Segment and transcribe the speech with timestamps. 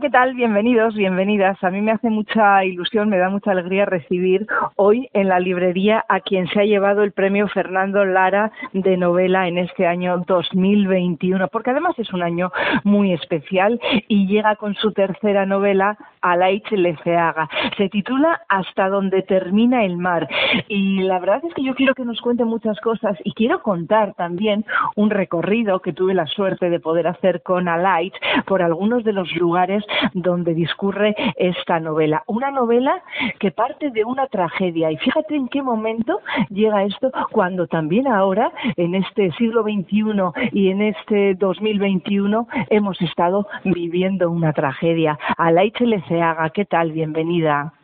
[0.00, 0.34] ¿Qué tal?
[0.34, 1.56] Bienvenidos, bienvenidas.
[1.64, 6.04] A mí me hace mucha ilusión, me da mucha alegría recibir hoy en la librería
[6.06, 11.48] a quien se ha llevado el premio Fernando Lara de novela en este año 2021,
[11.48, 12.52] porque además es un año
[12.84, 17.48] muy especial y llega con su tercera novela, Alaich Leceaga.
[17.78, 20.28] Se titula Hasta donde termina el mar.
[20.68, 24.12] Y la verdad es que yo quiero que nos cuente muchas cosas y quiero contar
[24.14, 29.14] también un recorrido que tuve la suerte de poder hacer con Alaich por algunos de
[29.14, 32.22] los lugares donde discurre esta novela.
[32.26, 33.02] Una novela
[33.38, 34.90] que parte de una tragedia.
[34.90, 40.70] Y fíjate en qué momento llega esto cuando también ahora, en este siglo XXI y
[40.70, 45.18] en este 2021, hemos estado viviendo una tragedia.
[45.36, 46.92] Alaiche Leceaga, ¿qué tal?
[46.92, 47.75] Bienvenida.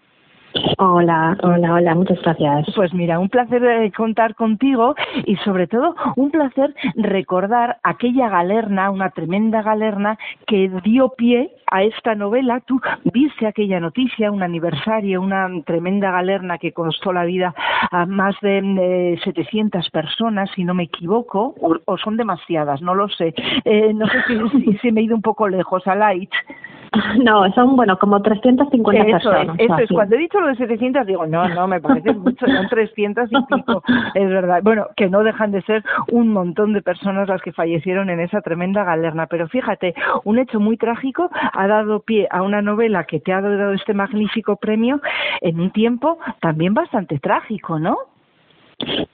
[0.79, 2.67] Hola, hola, hola, muchas gracias.
[2.75, 4.95] Pues mira, un placer eh, contar contigo
[5.25, 11.83] y sobre todo un placer recordar aquella galerna, una tremenda galerna que dio pie a
[11.85, 12.61] esta novela.
[12.67, 12.81] Tú
[13.13, 17.55] viste aquella noticia, un aniversario, una tremenda galerna que costó la vida
[17.91, 23.35] a más de 700 personas, si no me equivoco, o, son demasiadas, no lo sé.
[23.65, 26.33] Eh, no sé si, si, me he ido un poco lejos a Light.
[27.23, 29.57] No, son, bueno, como 350 personas.
[29.59, 32.69] eso es, cuando he dicho lo de 700 digo, no, no, me parece mucho, son
[32.69, 33.83] 300 y pico,
[34.15, 34.61] es verdad.
[34.63, 38.41] Bueno, que no dejan de ser un montón de personas las que fallecieron en esa
[38.41, 43.21] tremenda galerna, pero fíjate, un hecho muy trágico ha dado pie a una novela que
[43.21, 45.01] te ha dado este magnífico premio
[45.41, 47.97] en un tiempo también bastante trágico, ¿no?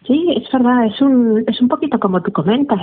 [0.07, 2.81] Sí, es verdad, es un, es un poquito como tú comentas.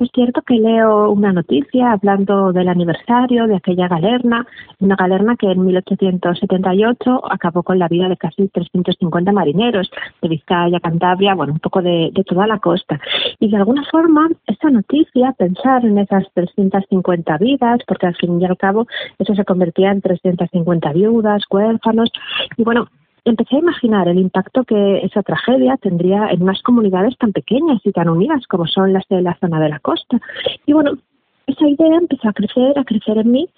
[0.00, 4.46] Es cierto que leo una noticia hablando del aniversario de aquella galerna,
[4.78, 9.90] una galerna que en 1878 acabó con la vida de casi 350 marineros
[10.22, 13.00] de Vizcaya, Cantabria, bueno, un poco de, de toda la costa.
[13.40, 18.44] Y de alguna forma, esta noticia, pensar en esas 350 vidas, porque al fin y
[18.44, 18.86] al cabo
[19.18, 22.12] eso se convertía en 350 viudas, huérfanos,
[22.56, 22.86] y bueno,
[23.30, 27.92] empecé a imaginar el impacto que esa tragedia tendría en unas comunidades tan pequeñas y
[27.92, 30.20] tan unidas como son las de la zona de la costa.
[30.66, 30.98] Y bueno,
[31.48, 33.48] esa idea empezó a crecer, a crecer en mí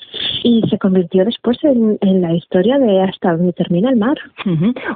[0.44, 4.16] y se convirtió después en, la historia de hasta donde termina el mar.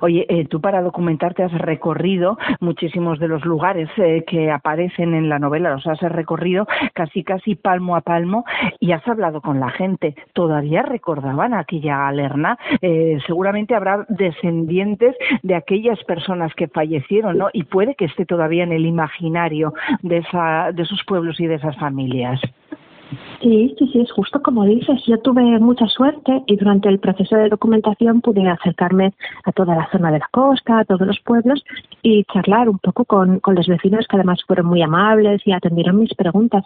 [0.01, 5.29] Oye, eh, tú para documentarte has recorrido muchísimos de los lugares eh, que aparecen en
[5.29, 8.45] la novela, los has recorrido casi casi palmo a palmo
[8.81, 10.15] y has hablado con la gente.
[10.33, 12.59] ¿Todavía recordaban aquella galerna?
[12.81, 17.49] Eh, seguramente habrá descendientes de aquellas personas que fallecieron, ¿no?
[17.53, 21.57] Y puede que esté todavía en el imaginario de, esa, de esos pueblos y de
[21.57, 22.41] esas familias.
[23.41, 25.03] Sí, sí, sí, es justo como dices.
[25.07, 29.13] Yo tuve mucha suerte y durante el proceso de documentación pude acercarme
[29.45, 31.63] a toda la zona de la costa, a todos los pueblos
[32.03, 36.15] y charlar un poco con, los vecinos que además fueron muy amables y atendieron mis
[36.15, 36.65] preguntas.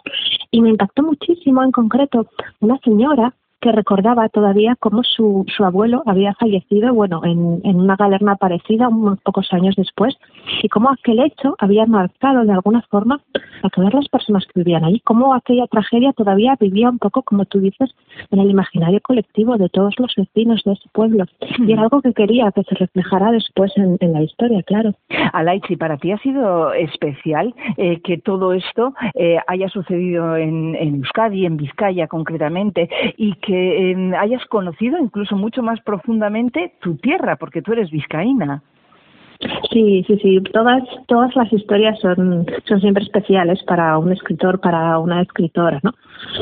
[0.51, 2.27] Y me impactó muchísimo en concreto
[2.59, 7.97] una señora que recordaba todavía cómo su, su abuelo había fallecido, bueno, en, en una
[7.97, 10.17] galerna parecida unos pocos años después,
[10.61, 13.21] y cómo aquel hecho había marcado de alguna forma
[13.63, 17.45] a todas las personas que vivían allí, cómo aquella tragedia todavía vivía un poco, como
[17.45, 17.89] tú dices,
[18.31, 21.25] en el imaginario colectivo de todos los vecinos de ese pueblo.
[21.59, 24.93] Y era algo que quería que se reflejara después en, la historia, claro.
[25.33, 30.95] Alaichi, para ti ha sido especial eh, que todo esto eh, haya sucedido en, en
[30.95, 37.35] Euskadi, en Vizcaya concretamente, y que em, hayas conocido incluso mucho más profundamente tu tierra,
[37.35, 38.63] porque tú eres vizcaína.
[39.71, 40.41] Sí, sí, sí.
[40.51, 45.93] Todas, todas las historias son, son siempre especiales para un escritor, para una escritora, ¿no?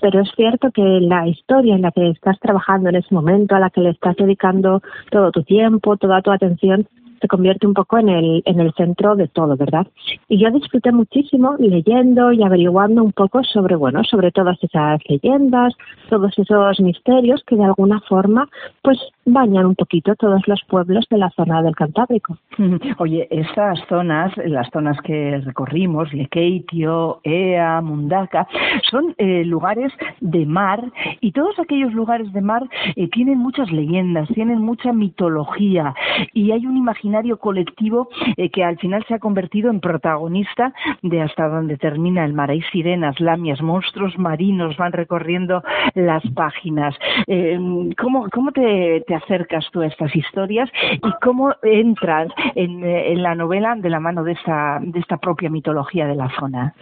[0.01, 3.59] Pero es cierto que la historia en la que estás trabajando en ese momento, a
[3.59, 4.81] la que le estás dedicando
[5.11, 6.87] todo tu tiempo, toda tu atención,
[7.19, 9.87] se convierte un poco en el, en el centro de todo, ¿verdad?
[10.27, 15.73] Y yo disfruté muchísimo leyendo y averiguando un poco sobre, bueno, sobre todas esas leyendas,
[16.09, 18.47] todos esos misterios que de alguna forma,
[18.81, 22.37] pues bañan un poquito todos los pueblos de la zona del Cantábrico.
[22.97, 28.47] Oye, estas zonas, las zonas que recorrimos, Lekeitio, Ea, Mundaka,
[28.89, 29.91] son eh, lugares
[30.21, 30.83] de mar
[31.21, 32.63] y todos aquellos lugares de mar
[32.95, 35.93] eh, tienen muchas leyendas, tienen mucha mitología
[36.33, 37.06] y hay un imaginario
[37.37, 42.33] colectivo eh, que al final se ha convertido en protagonista de hasta donde termina el
[42.33, 42.51] mar.
[42.51, 45.63] Hay sirenas, lamias, monstruos marinos van recorriendo
[45.95, 46.95] las páginas.
[47.27, 47.57] Eh,
[47.97, 53.35] ¿Cómo, cómo te, acercas tú a estas historias y cómo entras en, eh, en la
[53.35, 56.73] novela de la mano de esta, de esta propia mitología de la zona?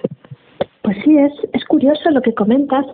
[0.85, 2.85] Pues sí, es, es curioso lo que comentas.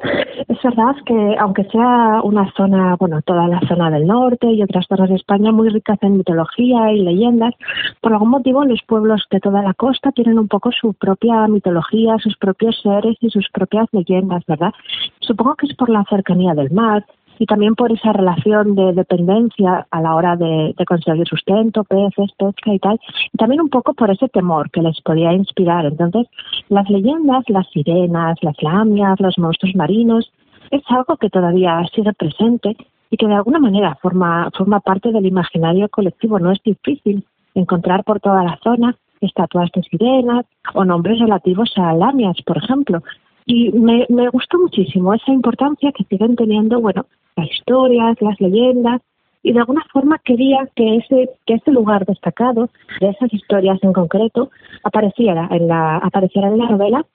[0.47, 4.85] Es verdad que aunque sea una zona, bueno, toda la zona del norte y otras
[4.87, 7.53] zonas de España muy ricas en mitología y leyendas,
[7.99, 12.17] por algún motivo los pueblos de toda la costa tienen un poco su propia mitología,
[12.19, 14.71] sus propios seres y sus propias leyendas, ¿verdad?
[15.19, 17.05] Supongo que es por la cercanía del mar,
[17.41, 22.71] y también por esa relación de dependencia a la hora de, conseguir sustento, peces, pesca
[22.71, 22.99] y tal,
[23.33, 25.87] y también un poco por ese temor que les podía inspirar.
[25.87, 26.27] Entonces,
[26.69, 30.31] las leyendas, las sirenas, las lamias, los monstruos marinos,
[30.69, 32.77] es algo que todavía sigue presente
[33.09, 36.37] y que de alguna manera forma, forma parte del imaginario colectivo.
[36.37, 40.45] No es difícil encontrar por toda la zona estatuas de sirenas
[40.75, 43.01] o nombres relativos a lamias, por ejemplo.
[43.45, 47.05] Y me, me gustó muchísimo esa importancia que siguen teniendo, bueno,
[47.35, 49.01] las historias, las leyendas,
[49.43, 53.93] y de alguna forma quería que ese, que ese lugar destacado, de esas historias en
[53.93, 54.51] concreto,
[54.83, 57.05] apareciera en la, apareciera en la novela.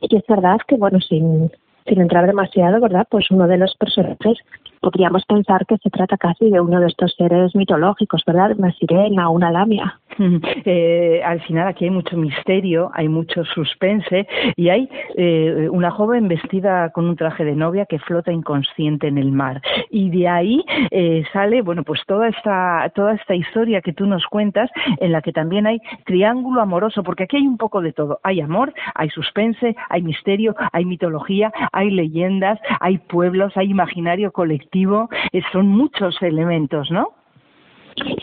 [0.00, 1.50] Y es verdad que, bueno, sin,
[1.86, 3.06] sin entrar demasiado, ¿verdad?
[3.10, 4.38] Pues uno de los personajes
[4.80, 8.52] podríamos pensar que se trata casi de uno de estos seres mitológicos, ¿verdad?
[8.56, 10.00] Una sirena, una lamia.
[10.68, 14.26] Eh, al final aquí hay mucho misterio, hay mucho suspense
[14.56, 19.18] y hay eh, una joven vestida con un traje de novia que flota inconsciente en
[19.18, 19.60] el mar
[19.90, 24.26] y de ahí eh, sale, bueno, pues toda esta toda esta historia que tú nos
[24.26, 28.18] cuentas en la que también hay triángulo amoroso, porque aquí hay un poco de todo,
[28.22, 35.08] hay amor, hay suspense, hay misterio, hay mitología, hay leyendas, hay pueblos, hay imaginario colectivo,
[35.52, 37.25] son muchos elementos, ¿no?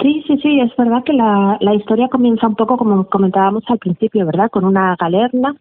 [0.01, 3.79] Sí, sí, sí, es verdad que la, la historia comienza un poco como comentábamos al
[3.79, 4.49] principio, ¿verdad?
[4.51, 5.55] Con una galerna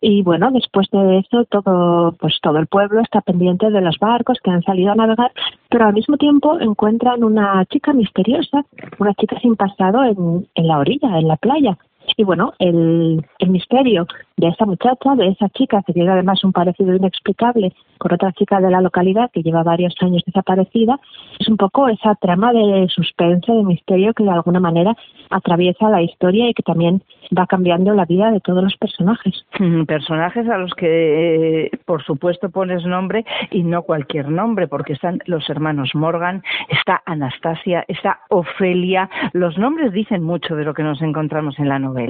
[0.00, 4.38] y bueno, después de eso todo pues todo el pueblo está pendiente de los barcos
[4.42, 5.30] que han salido a navegar,
[5.68, 8.64] pero al mismo tiempo encuentran una chica misteriosa,
[8.98, 11.76] una chica sin pasado en, en la orilla, en la playa.
[12.16, 16.94] Y bueno, el, misterio de esa muchacha, de esa chica que tiene además un parecido
[16.94, 20.98] inexplicable con otra chica de la localidad que lleva varios años desaparecida,
[21.38, 24.96] es un poco esa trama de suspense, de misterio que de alguna manera
[25.30, 27.02] atraviesa la historia y que también
[27.36, 29.44] va cambiando la vida de todos los personajes.
[29.86, 35.18] Personajes a los que, eh, por supuesto, pones nombre y no cualquier nombre, porque están
[35.26, 39.08] los hermanos Morgan, está Anastasia, está Ofelia.
[39.32, 42.09] Los nombres dicen mucho de lo que nos encontramos en la novela.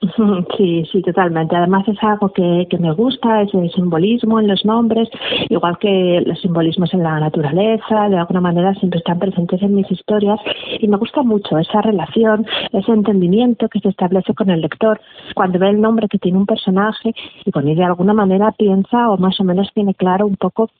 [0.56, 1.56] Sí, sí, totalmente.
[1.56, 5.08] Además es algo que, que me gusta, es el simbolismo en los nombres,
[5.48, 9.90] igual que los simbolismos en la naturaleza, de alguna manera siempre están presentes en mis
[9.90, 10.40] historias
[10.78, 15.00] y me gusta mucho esa relación, ese entendimiento que se establece con el lector
[15.34, 17.12] cuando ve el nombre que tiene un personaje
[17.44, 20.70] y con él de alguna manera piensa o más o menos tiene claro un poco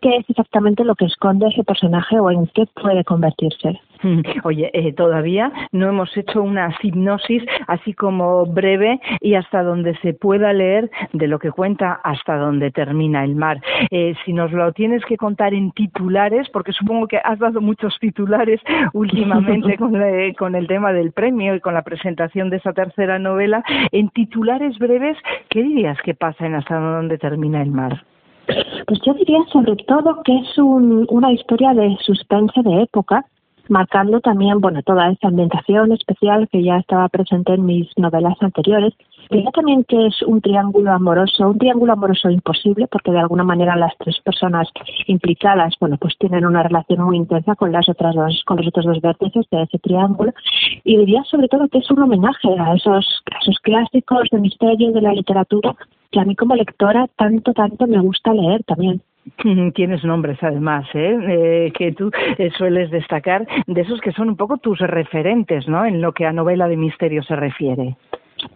[0.00, 3.80] qué es exactamente lo que esconde ese personaje o en qué puede convertirse.
[4.44, 10.14] Oye, eh, todavía no hemos hecho una hipnosis así como breve y hasta donde se
[10.14, 13.60] pueda leer de lo que cuenta hasta donde termina el mar.
[13.90, 17.98] Eh, si nos lo tienes que contar en titulares, porque supongo que has dado muchos
[17.98, 18.60] titulares
[18.92, 19.94] últimamente con,
[20.38, 23.62] con el tema del premio y con la presentación de esa tercera novela,
[23.92, 25.16] en titulares breves,
[25.48, 28.04] ¿qué dirías que pasa en hasta donde termina el mar?
[28.86, 33.24] Pues yo diría sobre todo que es un, una historia de suspense de época
[33.70, 38.92] marcando también, bueno, toda esa ambientación especial que ya estaba presente en mis novelas anteriores.
[39.30, 43.76] Diría también que es un triángulo amoroso, un triángulo amoroso imposible, porque de alguna manera
[43.76, 44.68] las tres personas
[45.06, 48.86] implicadas, bueno, pues tienen una relación muy intensa con las otras dos, con los otros
[48.86, 50.32] dos vértices de ese triángulo.
[50.84, 54.92] Y diría sobre todo que es un homenaje a esos, a esos clásicos de misterio
[54.92, 55.76] de la literatura
[56.10, 59.00] que a mí como lectora tanto, tanto me gusta leer también.
[59.74, 61.16] Tienes nombres además, ¿eh?
[61.28, 61.72] ¿eh?
[61.76, 65.84] que tú eh, sueles destacar de esos que son un poco tus referentes, ¿no?
[65.84, 67.96] En lo que a novela de misterio se refiere.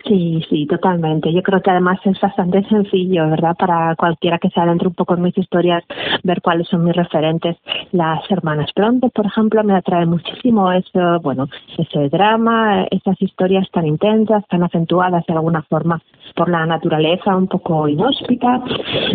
[0.06, 1.32] Sí, sí, totalmente.
[1.32, 3.54] Yo creo que además es bastante sencillo, ¿verdad?
[3.58, 5.84] Para cualquiera que se adentre un poco en mis historias,
[6.22, 7.56] ver cuáles son mis referentes.
[7.92, 13.86] Las hermanas Bronte, por ejemplo, me atrae muchísimo eso, bueno, ese drama, esas historias tan
[13.86, 16.00] intensas, tan acentuadas de alguna forma
[16.34, 18.62] por la naturaleza un poco inhóspita.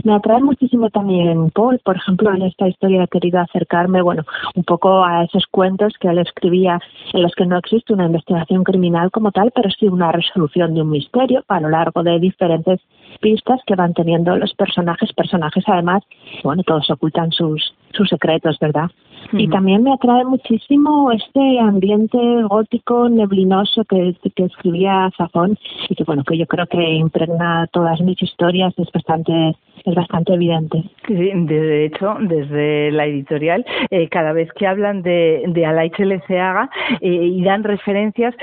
[0.04, 4.24] Me atrae muchísimo también Paul, por ejemplo, en esta historia he querido acercarme, bueno,
[4.56, 6.80] un poco a esos cuentos que él escribía
[7.14, 10.82] en los que no existe una investigación criminal como tal, pero sí una resolución de
[10.82, 12.80] un misterio a lo largo de diferentes
[13.20, 16.04] pistas que van teniendo los personajes, personajes además,
[16.44, 18.90] bueno, todos ocultan sus, sus secretos, ¿verdad?
[19.32, 25.58] Y también me atrae muchísimo este ambiente gótico, neblinoso que, que escribía Zafón
[25.88, 30.34] y que bueno, que yo creo que impregna todas mis historias, es bastante es bastante
[30.34, 30.84] evidente.
[31.08, 36.70] de hecho, desde la editorial, eh, cada vez que hablan de, de Alaich Leceaga
[37.02, 38.36] eh, y dan referencias,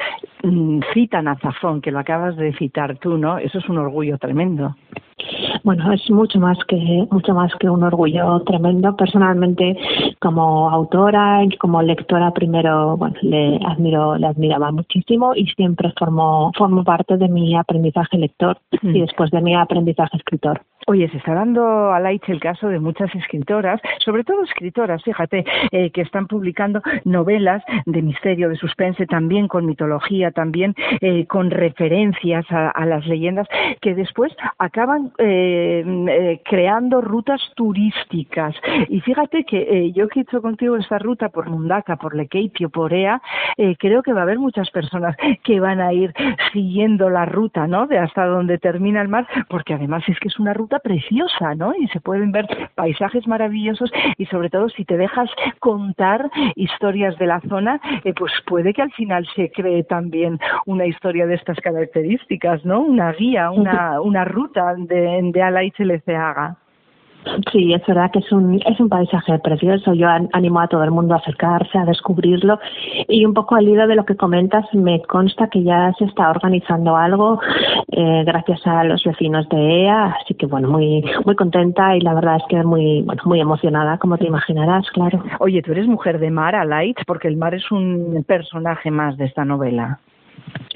[0.42, 3.38] mm, citan a Zafón, que lo acabas de citar tú, ¿no?
[3.38, 4.75] Eso es un orgullo tremendo.
[5.65, 8.97] Bueno, es mucho más que mucho más que un orgullo tremendo.
[8.97, 9.77] Personalmente,
[10.21, 16.53] como autora y como lectora, primero, bueno, le admiro, le admiraba muchísimo y siempre formó
[16.57, 18.93] formó parte de mi aprendizaje lector y mm.
[18.93, 20.61] después de mi aprendizaje escritor.
[20.88, 25.45] Oye, se está dando a Light el caso de muchas escritoras, sobre todo escritoras, fíjate,
[25.73, 31.50] eh, que están publicando novelas de misterio, de suspense, también con mitología, también eh, con
[31.50, 33.49] referencias a, las leyendas,
[33.81, 38.55] que después acaban eh, creando rutas turísticas.
[38.88, 42.95] Y fíjate que yo que he hecho contigo esta ruta por Mundaka, por Lekeitio, por
[42.95, 43.21] Ea,
[43.81, 46.14] creo que va a haber muchas personas que van a ir
[46.52, 47.88] siguiendo la ruta, ¿no?
[47.88, 51.73] De hasta donde termina el mar, porque además es que es una ruta preciosa, ¿no?
[51.75, 55.30] Y se pueden ver paisajes maravillosos y sobre todo si te dejas
[55.61, 60.87] contar historias de la zona, eh, pues puede que al final se cree también una
[60.87, 62.80] historia de estas características, ¿no?
[62.80, 65.73] Una guía, una, una ruta de, de Ala y
[66.14, 66.56] haga.
[67.52, 69.95] Sí, es verdad que es un, es un paisaje precioso.
[69.95, 72.59] Yo animo a todo el mundo a acercarse, a descubrirlo.
[73.09, 76.30] Y un poco al hilo de lo que comentas, me consta que ya se está
[76.30, 77.40] organizando algo
[77.90, 80.16] eh, gracias a los vecinos de EA.
[80.23, 83.99] Así que, bueno, muy, muy contenta y la verdad es que muy, bueno, muy emocionada,
[83.99, 85.23] como te imaginarás, claro.
[85.40, 89.26] Oye, tú eres mujer de mar, Light, porque el mar es un personaje más de
[89.26, 89.99] esta novela.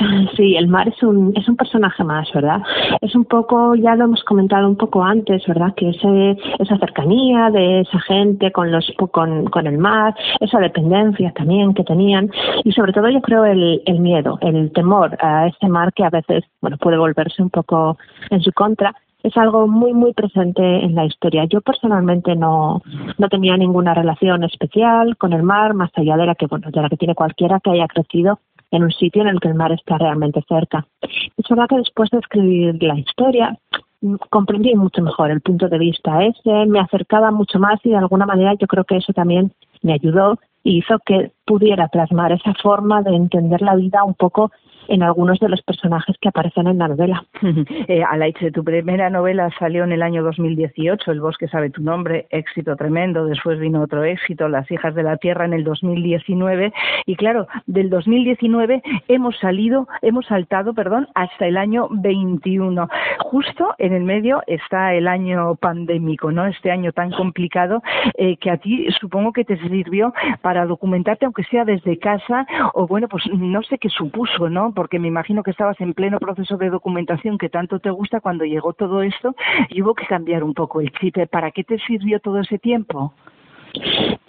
[0.37, 2.63] Sí, el mar es un, es un personaje más, ¿verdad?
[3.01, 5.75] Es un poco, ya lo hemos comentado un poco antes, ¿verdad?
[5.75, 11.33] Que ese, esa cercanía de esa gente con, los, con, con el mar, esa dependencia
[11.33, 12.31] también que tenían
[12.65, 16.11] y sobre todo yo creo el, el miedo, el temor a ese mar que a
[16.11, 17.99] veces, bueno, puede volverse un poco
[18.31, 21.45] en su contra es algo muy muy presente en la historia.
[21.45, 22.83] Yo personalmente no,
[23.19, 26.81] no tenía ninguna relación especial con el mar, más allá de la que bueno, de
[26.81, 28.39] la que tiene cualquiera que haya crecido
[28.71, 30.87] en un sitio en el que el mar está realmente cerca.
[31.03, 33.59] Es verdad que después de escribir la historia
[34.01, 37.97] mm, comprendí mucho mejor el punto de vista ese, me acercaba mucho más y de
[37.97, 42.55] alguna manera yo creo que eso también me ayudó y hizo que pudiera plasmar esa
[42.63, 44.53] forma de entender la vida un poco
[44.91, 47.25] en algunos de los personajes que aparecen en la novela.
[47.89, 52.27] eh, Alaiche, tu primera novela salió en el año 2018, El bosque sabe tu nombre,
[52.31, 56.73] éxito tremendo, después vino otro éxito, Las hijas de la tierra en el 2019
[57.07, 62.89] y claro, del 2019 hemos salido, hemos saltado, perdón, hasta el año 21.
[63.21, 66.47] Justo en el medio está el año pandémico, ¿no?
[66.47, 67.83] Este año tan complicado
[68.19, 72.87] eh, que a ti supongo que te sirvió para documentarte aunque sea desde casa o
[72.87, 74.73] bueno, pues no sé qué supuso, ¿no?
[74.75, 78.45] porque me imagino que estabas en pleno proceso de documentación que tanto te gusta cuando
[78.45, 79.35] llegó todo esto
[79.69, 81.17] y hubo que cambiar un poco el chip.
[81.31, 83.13] ¿Para qué te sirvió todo ese tiempo?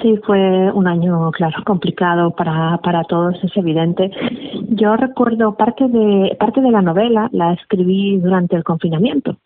[0.02, 4.12] Sí, fue un año, claro, complicado para, para todos, es evidente.
[4.70, 9.38] Yo recuerdo parte de, parte de la novela, la escribí durante el confinamiento.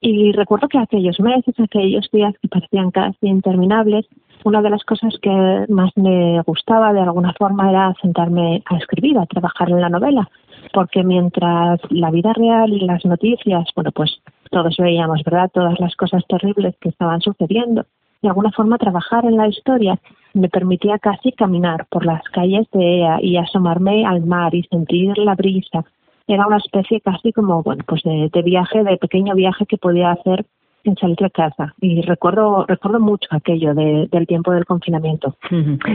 [0.00, 4.06] Y recuerdo que aquellos meses, aquellos días que parecían casi interminables,
[4.44, 9.18] una de las cosas que más me gustaba de alguna forma era sentarme a escribir,
[9.18, 10.30] a trabajar en la novela,
[10.72, 15.94] porque mientras la vida real y las noticias, bueno, pues todos veíamos, ¿verdad?, todas las
[15.96, 17.84] cosas terribles que estaban sucediendo,
[18.22, 19.98] de alguna forma trabajar en la historia
[20.34, 25.16] me permitía casi caminar por las calles de Ea y asomarme al mar y sentir
[25.18, 25.84] la brisa.
[26.26, 30.12] Era una especie casi como, bueno, pues de, de viaje, de pequeño viaje que podía
[30.12, 30.44] hacer
[30.84, 35.36] sin salir de casa y recuerdo recuerdo mucho aquello de, del tiempo del confinamiento.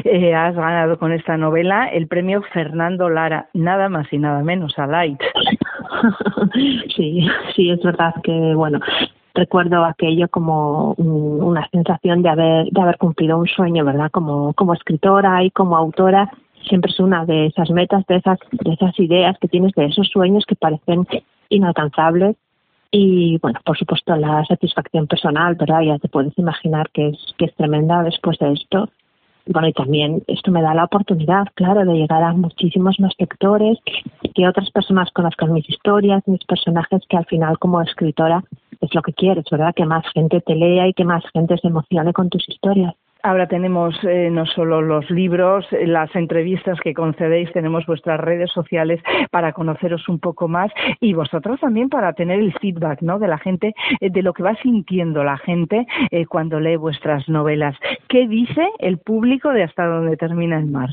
[0.04, 4.78] Eh, has ganado con esta novela el premio Fernando Lara, nada más y nada menos
[4.78, 5.20] a Light.
[6.96, 8.80] sí, sí, es verdad que bueno,
[9.34, 14.12] recuerdo aquello como una sensación de haber de haber cumplido un sueño, ¿verdad?
[14.12, 16.30] Como como escritora y como autora
[16.68, 20.08] siempre es una de esas metas, de esas de esas ideas que tienes, de esos
[20.08, 21.08] sueños que parecen
[21.50, 22.36] inalcanzables
[22.98, 25.82] y bueno, por supuesto la satisfacción personal, ¿verdad?
[25.82, 28.90] Ya te puedes imaginar que es, que es tremenda después de esto.
[29.48, 33.78] Bueno, y también esto me da la oportunidad, claro, de llegar a muchísimos más lectores,
[34.34, 38.44] que otras personas conozcan mis historias, mis personajes, que al final como escritora
[38.80, 39.76] es lo que quieres, ¿verdad?
[39.76, 42.96] Que más gente te lea y que más gente se emocione con tus historias.
[43.24, 48.52] Ahora tenemos eh, no solo los libros, eh, las entrevistas que concedéis, tenemos vuestras redes
[48.52, 53.18] sociales para conoceros un poco más y vosotros también para tener el feedback ¿no?
[53.18, 55.88] de la gente, eh, de lo que va sintiendo la gente
[56.30, 57.76] cuando lee vuestras novelas.
[58.08, 60.90] ¿Qué dice el público de hasta donde termina el mar?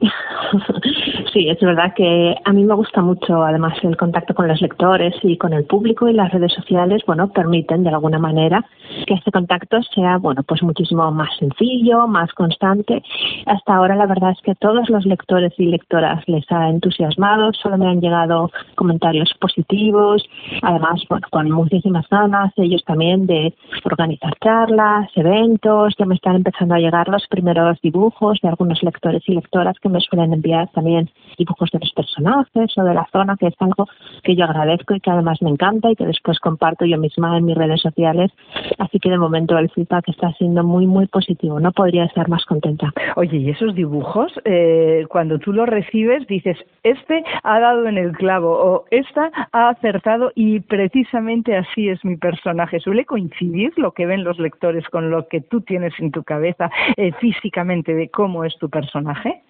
[1.32, 5.14] Sí, es verdad que a mí me gusta mucho además el contacto con los lectores
[5.22, 8.66] y con el público y las redes sociales, bueno, permiten de alguna manera
[9.06, 13.02] que este contacto sea, bueno, pues muchísimo más sencillo, más constante.
[13.46, 17.50] Hasta ahora la verdad es que a todos los lectores y lectoras les ha entusiasmado,
[17.54, 20.22] solo me han llegado comentarios positivos,
[20.60, 26.74] además, bueno, con muchísimas ganas ellos también de organizar charlas, eventos, ya me están empezando
[26.74, 31.10] a llegar los primeros dibujos de algunos lectores y lectoras que me suelen enviar también
[31.38, 33.88] dibujos de los personajes o de la zona, que es algo
[34.22, 37.44] que yo agradezco y que además me encanta y que después comparto yo misma en
[37.44, 38.30] mis redes sociales.
[38.78, 41.60] Así que de momento el feedback está siendo muy, muy positivo.
[41.60, 42.92] No podría estar más contenta.
[43.16, 48.12] Oye, ¿y esos dibujos, eh, cuando tú los recibes, dices, este ha dado en el
[48.12, 52.80] clavo o esta ha acertado y precisamente así es mi personaje?
[52.80, 56.70] ¿Suele coincidir lo que ven los lectores con lo que tú tienes en tu cabeza
[56.96, 59.42] eh, físicamente de cómo es tu personaje?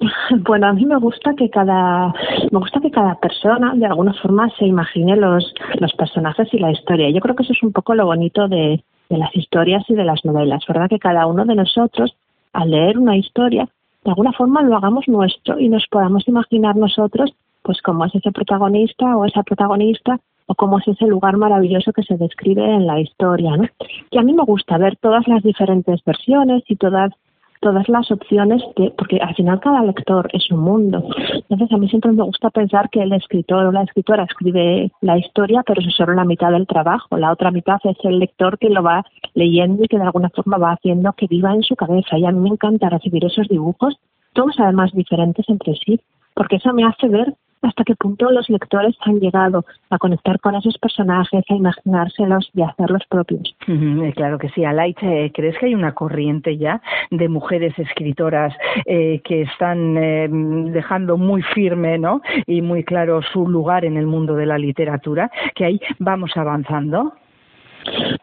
[0.40, 2.12] Bueno, a mí me gusta que cada
[2.50, 6.72] me gusta que cada persona de alguna forma se imagine los los personajes y la
[6.72, 7.10] historia.
[7.10, 10.04] Yo creo que eso es un poco lo bonito de, de las historias y de
[10.04, 10.88] las novelas, ¿verdad?
[10.88, 12.16] Que cada uno de nosotros
[12.52, 13.68] al leer una historia
[14.06, 18.30] de alguna forma lo hagamos nuestro y nos podamos imaginar nosotros pues cómo es ese
[18.30, 23.00] protagonista o esa protagonista o cómo es ese lugar maravilloso que se describe en la
[23.00, 23.64] historia, ¿no?
[24.12, 27.10] Y a mí me gusta ver todas las diferentes versiones y todas
[27.66, 31.04] todas las opciones, de, porque al final cada lector es un mundo.
[31.50, 35.18] Entonces a mí siempre me gusta pensar que el escritor o la escritora escribe la
[35.18, 37.18] historia, pero eso es solo la mitad del trabajo.
[37.18, 39.04] La otra mitad es el lector que lo va
[39.34, 42.16] leyendo y que de alguna forma va haciendo que viva en su cabeza.
[42.16, 43.98] Y a mí me encanta recibir esos dibujos,
[44.32, 45.98] todos además diferentes entre sí,
[46.34, 47.34] porque eso me hace ver
[47.66, 52.62] hasta qué punto los lectores han llegado a conectar con esos personajes, a imaginárselos y
[52.62, 53.54] a hacerlos propios.
[53.66, 54.64] Eh, claro que sí.
[54.64, 56.80] Alaiche, ¿crees que hay una corriente ya
[57.10, 58.54] de mujeres escritoras
[58.84, 62.20] eh, que están eh, dejando muy firme ¿no?
[62.46, 65.30] y muy claro su lugar en el mundo de la literatura?
[65.54, 67.12] ¿Que ahí vamos avanzando?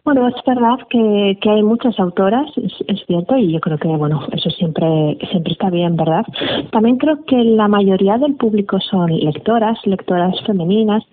[0.03, 4.21] Bueno, es verdad que, que hay muchas autoras, es, cierto, y yo creo que, bueno,
[4.33, 6.25] eso siempre, siempre está bien, ¿verdad?
[6.71, 11.03] También creo que la mayoría del público son lectoras, lectoras femeninas,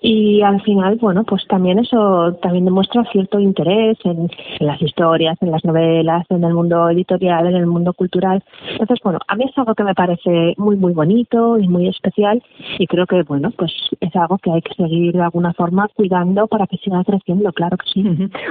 [0.00, 5.50] y al final, bueno, pues también eso también demuestra cierto interés en, las historias, en
[5.50, 8.42] las novelas, en el mundo editorial, en el mundo cultural.
[8.70, 12.42] Entonces, bueno, a mí es algo que me parece muy, muy bonito y muy especial
[12.78, 16.46] y creo que, bueno, pues es algo que hay que seguir de alguna forma cuidando
[16.46, 18.04] para que siga creciendo, claro que sí.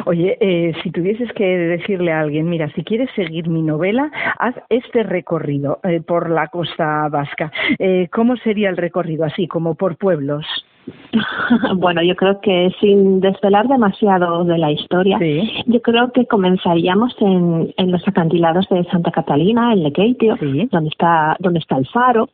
[0.06, 4.56] Oye, eh, si tuvieses que decirle a alguien, mira, si quieres seguir mi novela, haz
[4.70, 7.52] este recorrido eh, por la costa vasca.
[7.78, 9.26] Eh, ¿Cómo sería el recorrido?
[9.26, 10.46] Así, como por pueblos.
[11.76, 15.18] Bueno, yo creo que sin desvelar demasiado de la historia,
[15.66, 20.36] yo creo que comenzaríamos en, en los acantilados de Santa Catalina, en Lequeitio,
[20.72, 22.30] donde está donde está el faro.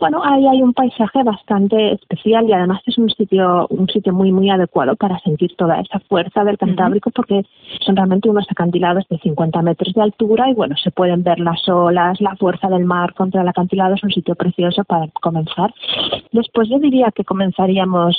[0.00, 4.32] Bueno, ahí hay un paisaje bastante especial y además es un sitio un sitio muy
[4.32, 7.42] muy adecuado para sentir toda esa fuerza del Cantábrico porque
[7.80, 11.68] son realmente unos acantilados de 50 metros de altura y bueno, se pueden ver las
[11.68, 15.72] olas, la fuerza del mar contra el acantilado, es un sitio precioso para comenzar.
[16.32, 17.24] Después yo diría que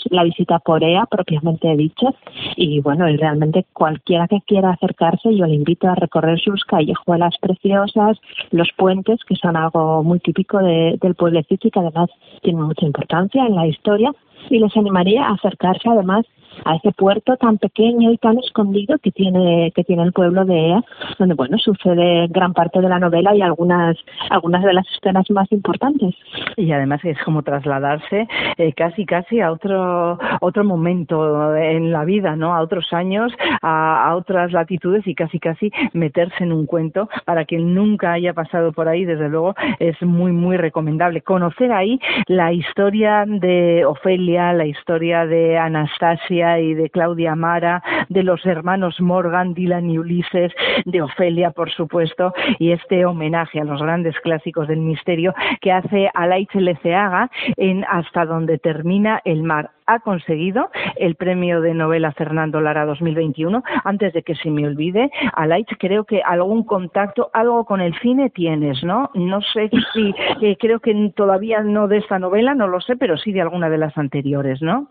[0.10, 2.08] la visita por EA propiamente dicha
[2.56, 7.36] y bueno, y realmente cualquiera que quiera acercarse yo le invito a recorrer sus callejuelas
[7.40, 8.20] preciosas,
[8.52, 12.10] los puentes que son algo muy típico de, del pueblecito que además
[12.42, 14.12] tiene mucha importancia en la historia
[14.50, 16.26] y les animaría a acercarse además
[16.66, 20.70] a ese puerto tan pequeño y tan escondido que tiene que tiene el pueblo de
[20.70, 20.84] Ea,
[21.18, 23.98] donde bueno sucede gran parte de la novela y algunas
[24.30, 26.16] algunas de las escenas más importantes.
[26.58, 32.36] Y además es como trasladarse eh, casi casi a otro otro momento en la vida,
[32.36, 32.54] ¿no?
[32.54, 37.46] A otros años, a, a, otras latitudes y casi casi meterse en un cuento para
[37.46, 42.54] quien nunca haya pasado por ahí, desde luego es muy muy recomendable conocer ahí la
[42.54, 49.54] historia de Ofelia, la historia de Anastasia y de Claudia Mara, de los hermanos Morgan,
[49.54, 50.52] Dylan y Ulises,
[50.86, 56.10] de Ofelia, por supuesto, y este homenaje a los grandes clásicos del misterio que hace
[56.14, 62.62] Alaitz Leceaga en Hasta donde termina el mar ha conseguido el premio de novela Fernando
[62.62, 63.62] Lara 2021.
[63.84, 68.30] Antes de que se me olvide, Alaitz, creo que algún contacto, algo con el cine
[68.30, 69.10] tienes, ¿no?
[69.14, 73.18] No sé si, eh, creo que todavía no de esta novela, no lo sé, pero
[73.18, 74.88] sí de alguna de las anteriores, ¿no?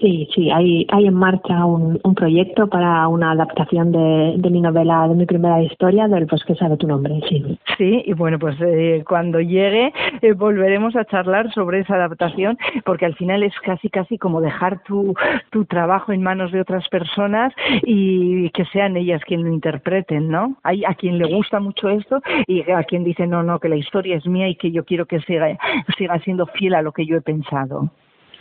[0.00, 5.08] Sí, sí, hay, hay en marcha un, proyecto para una adaptación de, de, mi novela,
[5.08, 7.58] de mi primera historia, del Pues que sabe tu nombre, sí.
[7.78, 13.06] Sí, y bueno, pues eh, cuando llegue eh, volveremos a charlar sobre esa adaptación, porque
[13.06, 15.14] al final es casi, casi como dejar tu,
[15.50, 17.52] tu trabajo en manos de otras personas
[17.82, 20.56] y que sean ellas quien lo interpreten, ¿no?
[20.62, 23.76] Hay a quien le gusta mucho esto y a quien dice, no, no, que la
[23.76, 25.56] historia es mía y que yo quiero que siga,
[25.96, 27.90] siga siendo fiel a lo que yo he pensado.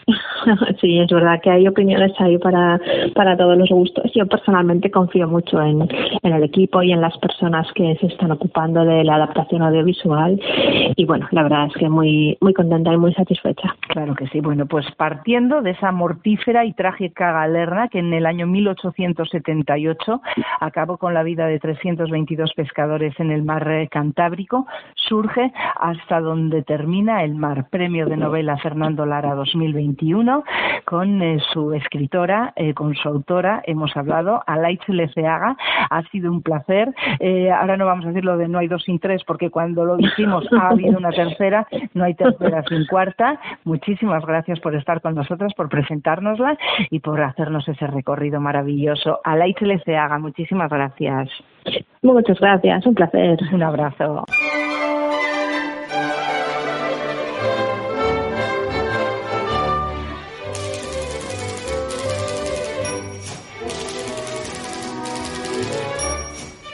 [0.81, 2.79] Sí, es verdad que hay opiniones ahí para,
[3.13, 4.11] para todos los gustos.
[4.15, 5.87] Yo personalmente confío mucho en,
[6.23, 10.39] en el equipo y en las personas que se están ocupando de la adaptación audiovisual
[10.95, 13.75] y bueno, la verdad es que muy, muy contenta y muy satisfecha.
[13.89, 14.41] Claro que sí.
[14.41, 20.21] Bueno, pues partiendo de esa mortífera y trágica galerna que en el año 1878
[20.59, 27.23] acabó con la vida de 322 pescadores en el mar Cantábrico, surge hasta donde termina
[27.23, 27.67] el mar.
[27.69, 29.90] Premio de novela Fernando Lara 2020
[30.85, 35.55] con eh, su escritora, eh, con su autora, hemos hablado, Alaitz Leceaga.
[35.89, 36.93] Ha sido un placer.
[37.19, 39.85] Eh, ahora no vamos a decir lo de no hay dos sin tres, porque cuando
[39.85, 43.39] lo dijimos ha habido una tercera, no hay tercera sin cuarta.
[43.63, 46.57] Muchísimas gracias por estar con nosotros, por presentárnosla
[46.89, 49.19] y por hacernos ese recorrido maravilloso.
[49.23, 51.29] Alaitz Leceaga, muchísimas gracias.
[52.01, 53.39] Muchas gracias, un placer.
[53.53, 54.25] Un abrazo.